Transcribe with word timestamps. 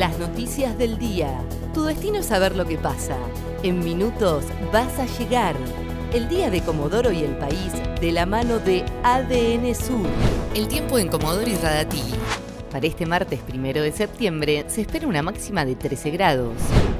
Las 0.00 0.18
noticias 0.18 0.78
del 0.78 0.96
día. 0.96 1.44
Tu 1.74 1.84
destino 1.84 2.20
es 2.20 2.24
saber 2.24 2.56
lo 2.56 2.64
que 2.64 2.78
pasa. 2.78 3.18
En 3.62 3.80
minutos 3.80 4.44
vas 4.72 4.98
a 4.98 5.04
llegar. 5.18 5.54
El 6.14 6.26
día 6.26 6.48
de 6.48 6.62
Comodoro 6.62 7.12
y 7.12 7.22
el 7.22 7.36
país 7.36 7.70
de 8.00 8.10
la 8.10 8.24
mano 8.24 8.60
de 8.60 8.82
ADN 9.02 9.74
Sur. 9.74 10.06
El 10.54 10.68
tiempo 10.68 10.98
en 10.98 11.08
Comodoro 11.08 11.46
y 11.46 11.54
Radatili. 11.54 12.14
Para 12.72 12.86
este 12.86 13.04
martes 13.04 13.40
primero 13.40 13.82
de 13.82 13.92
septiembre 13.92 14.64
se 14.68 14.80
espera 14.80 15.06
una 15.06 15.20
máxima 15.20 15.66
de 15.66 15.76
13 15.76 16.12
grados. 16.12 16.54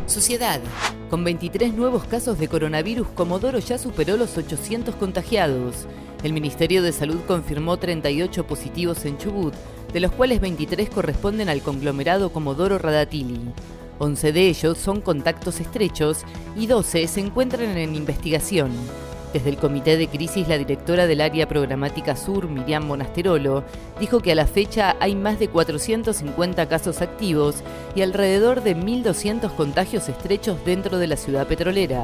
Sociedad. 0.05 0.61
Con 1.09 1.25
23 1.25 1.73
nuevos 1.73 2.05
casos 2.05 2.39
de 2.39 2.49
coronavirus, 2.49 3.09
Comodoro 3.15 3.61
ya 3.61 3.79
superó 3.79 4.19
los 4.19 4.37
800 4.37 4.95
contagiados. 4.97 5.87
El 6.23 6.35
Ministerio 6.35 6.83
de 6.83 6.93
Salud 6.93 7.21
confirmó 7.27 7.79
38 7.79 8.47
positivos 8.47 9.07
en 9.07 9.17
Chubut, 9.17 9.55
de 9.93 10.01
los 10.01 10.13
cuales 10.13 10.41
23 10.41 10.91
corresponden 10.91 11.49
al 11.49 11.63
conglomerado 11.63 12.31
Comodoro 12.31 12.79
Radatili. 12.79 13.41
11 13.99 14.33
de 14.33 14.49
ellos 14.49 14.77
son 14.77 15.01
contactos 15.01 15.61
estrechos 15.61 16.25
y 16.57 16.67
12 16.67 17.09
se 17.09 17.21
encuentran 17.21 17.77
en 17.79 17.95
investigación. 17.95 18.71
Desde 19.33 19.51
el 19.51 19.59
Comité 19.59 19.97
de 19.97 20.09
Crisis, 20.09 20.49
la 20.49 20.59
directora 20.59 21.07
del 21.07 21.21
área 21.21 21.47
programática 21.47 22.17
sur, 22.17 22.49
Miriam 22.49 22.85
Monasterolo, 22.85 23.63
dijo 24.01 24.19
que 24.19 24.33
a 24.33 24.35
la 24.35 24.47
fecha 24.47 24.97
hay 24.99 25.15
más 25.15 25.39
de 25.39 25.47
450 25.47 26.69
casos 26.69 27.01
activos 27.01 27.63
y 27.95 28.03
alrededor 28.03 28.65
de 28.65 28.77
1.200 28.77 29.55
contagios 29.55 30.09
estrechos 30.09 30.57
dentro 30.65 30.99
de 30.99 31.07
la 31.07 31.17
ciudad 31.17 31.47
petrolera. 31.47 32.03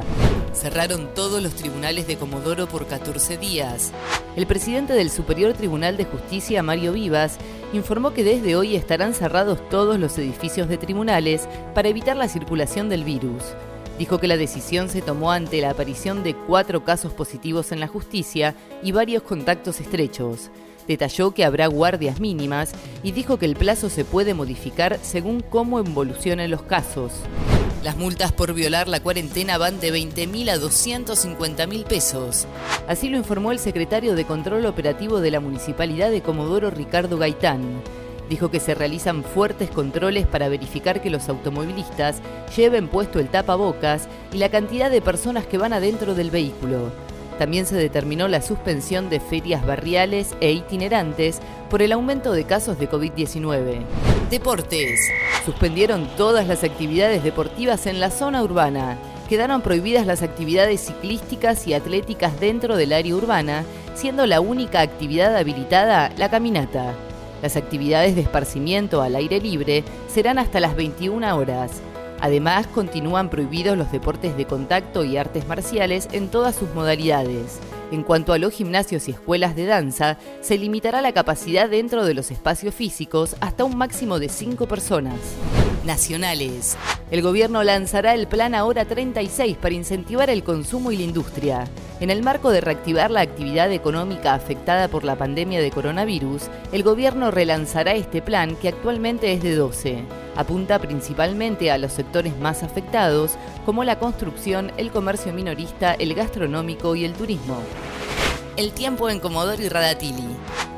Cerraron 0.53 1.13
todos 1.13 1.43
los 1.43 1.53
tribunales 1.53 2.07
de 2.07 2.15
Comodoro 2.15 2.67
por 2.67 2.87
14 2.87 3.37
días. 3.37 3.91
El 4.37 4.47
presidente 4.47 4.93
del 4.93 5.09
Superior 5.09 5.51
Tribunal 5.51 5.97
de 5.97 6.05
Justicia, 6.05 6.63
Mario 6.63 6.93
Vivas, 6.93 7.39
informó 7.73 8.13
que 8.13 8.23
desde 8.23 8.55
hoy 8.55 8.77
estarán 8.77 9.13
cerrados 9.13 9.59
todos 9.69 9.99
los 9.99 10.17
edificios 10.17 10.69
de 10.69 10.77
tribunales 10.77 11.49
para 11.75 11.89
evitar 11.89 12.15
la 12.15 12.29
circulación 12.29 12.87
del 12.87 13.03
virus. 13.03 13.43
Dijo 13.97 14.19
que 14.19 14.27
la 14.27 14.37
decisión 14.37 14.89
se 14.89 15.01
tomó 15.01 15.31
ante 15.31 15.61
la 15.61 15.71
aparición 15.71 16.23
de 16.23 16.35
cuatro 16.35 16.83
casos 16.83 17.13
positivos 17.13 17.71
en 17.71 17.79
la 17.79 17.87
justicia 17.87 18.55
y 18.83 18.91
varios 18.91 19.23
contactos 19.23 19.79
estrechos. 19.81 20.51
Detalló 20.87 21.31
que 21.31 21.43
habrá 21.43 21.67
guardias 21.67 22.19
mínimas 22.19 22.71
y 23.03 23.11
dijo 23.11 23.37
que 23.37 23.45
el 23.45 23.55
plazo 23.55 23.89
se 23.89 24.05
puede 24.05 24.33
modificar 24.33 24.99
según 25.01 25.41
cómo 25.41 25.79
evolucionen 25.79 26.51
los 26.51 26.61
casos. 26.61 27.11
Las 27.83 27.97
multas 27.97 28.31
por 28.31 28.53
violar 28.53 28.87
la 28.87 29.01
cuarentena 29.01 29.57
van 29.57 29.79
de 29.79 29.93
20.000 29.93 30.49
a 30.49 30.57
250.000 30.57 31.83
pesos. 31.85 32.47
Así 32.87 33.09
lo 33.09 33.17
informó 33.17 33.51
el 33.51 33.59
secretario 33.59 34.15
de 34.15 34.25
Control 34.25 34.65
Operativo 34.65 35.19
de 35.19 35.31
la 35.31 35.39
Municipalidad 35.39 36.09
de 36.09 36.21
Comodoro, 36.21 36.69
Ricardo 36.69 37.17
Gaitán. 37.17 37.81
Dijo 38.29 38.51
que 38.51 38.59
se 38.59 38.75
realizan 38.75 39.23
fuertes 39.23 39.69
controles 39.69 40.27
para 40.27 40.49
verificar 40.49 41.01
que 41.01 41.09
los 41.09 41.29
automovilistas 41.29 42.21
lleven 42.55 42.89
puesto 42.89 43.19
el 43.19 43.29
tapabocas 43.29 44.09
y 44.33 44.37
la 44.37 44.49
cantidad 44.49 44.91
de 44.91 45.01
personas 45.01 45.45
que 45.45 45.57
van 45.57 45.73
adentro 45.73 46.13
del 46.13 46.29
vehículo. 46.29 46.91
También 47.37 47.65
se 47.65 47.75
determinó 47.75 48.27
la 48.27 48.41
suspensión 48.41 49.09
de 49.09 49.19
ferias 49.19 49.65
barriales 49.65 50.35
e 50.41 50.51
itinerantes 50.51 51.39
por 51.69 51.81
el 51.81 51.91
aumento 51.91 52.33
de 52.33 52.45
casos 52.45 52.79
de 52.79 52.89
COVID-19. 52.89 53.81
Deportes. 54.29 54.99
Suspendieron 55.45 56.07
todas 56.17 56.47
las 56.47 56.63
actividades 56.63 57.23
deportivas 57.23 57.85
en 57.85 57.99
la 57.99 58.09
zona 58.09 58.43
urbana. 58.43 58.97
Quedaron 59.29 59.61
prohibidas 59.61 60.07
las 60.07 60.23
actividades 60.23 60.81
ciclísticas 60.81 61.67
y 61.67 61.73
atléticas 61.73 62.39
dentro 62.39 62.75
del 62.75 62.91
área 62.91 63.15
urbana, 63.15 63.63
siendo 63.93 64.25
la 64.25 64.41
única 64.41 64.81
actividad 64.81 65.35
habilitada 65.35 66.11
la 66.17 66.29
caminata. 66.29 66.95
Las 67.41 67.55
actividades 67.55 68.15
de 68.15 68.21
esparcimiento 68.21 69.01
al 69.01 69.15
aire 69.15 69.39
libre 69.39 69.83
serán 70.07 70.39
hasta 70.39 70.59
las 70.59 70.75
21 70.75 71.37
horas. 71.37 71.71
Además, 72.19 72.65
continúan 72.67 73.29
prohibidos 73.29 73.77
los 73.77 73.91
deportes 73.91 74.35
de 74.37 74.45
contacto 74.45 75.03
y 75.03 75.17
artes 75.17 75.47
marciales 75.47 76.07
en 76.13 76.29
todas 76.29 76.55
sus 76.55 76.73
modalidades. 76.73 77.59
En 77.91 78.03
cuanto 78.03 78.33
a 78.33 78.37
los 78.37 78.53
gimnasios 78.53 79.07
y 79.07 79.11
escuelas 79.11 79.55
de 79.55 79.65
danza, 79.65 80.17
se 80.41 80.57
limitará 80.57 81.01
la 81.01 81.13
capacidad 81.13 81.69
dentro 81.69 82.05
de 82.05 82.15
los 82.15 82.31
espacios 82.31 82.73
físicos 82.73 83.35
hasta 83.39 83.63
un 83.63 83.77
máximo 83.77 84.19
de 84.19 84.29
5 84.29 84.67
personas. 84.67 85.19
Nacionales. 85.85 86.77
El 87.11 87.21
gobierno 87.21 87.63
lanzará 87.63 88.13
el 88.13 88.27
Plan 88.27 88.53
Ahora 88.55 88.85
36 88.85 89.57
para 89.57 89.75
incentivar 89.75 90.29
el 90.29 90.43
consumo 90.43 90.91
y 90.91 90.97
la 90.97 91.03
industria. 91.03 91.67
En 91.99 92.09
el 92.09 92.21
marco 92.21 92.51
de 92.51 92.61
reactivar 92.61 93.09
la 93.09 93.21
actividad 93.21 93.71
económica 93.71 94.33
afectada 94.33 94.87
por 94.87 95.03
la 95.03 95.15
pandemia 95.17 95.61
de 95.61 95.71
coronavirus, 95.71 96.43
el 96.71 96.83
gobierno 96.83 97.31
relanzará 97.31 97.93
este 97.93 98.21
plan 98.21 98.55
que 98.55 98.67
actualmente 98.67 99.31
es 99.33 99.41
de 99.41 99.55
12. 99.55 100.03
Apunta 100.35 100.79
principalmente 100.79 101.71
a 101.71 101.77
los 101.77 101.93
sectores 101.93 102.37
más 102.37 102.61
afectados, 102.61 103.31
como 103.65 103.83
la 103.83 103.97
construcción, 103.99 104.71
el 104.77 104.91
comercio 104.91 105.33
minorista, 105.33 105.93
el 105.93 106.13
gastronómico 106.13 106.95
y 106.95 107.05
el 107.05 107.13
turismo. 107.13 107.61
El 108.57 108.71
tiempo 108.73 109.09
en 109.09 109.19
Comodoro 109.19 109.61
y 109.63 109.69
Radatili. 109.69 110.27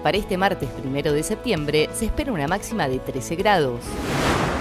Para 0.03 0.17
este 0.17 0.37
martes 0.37 0.69
primero 0.69 1.11
de 1.11 1.23
septiembre 1.23 1.89
se 1.93 2.05
espera 2.05 2.31
una 2.31 2.47
máxima 2.47 2.87
de 2.87 2.99
13 2.99 3.35
grados. 3.35 3.81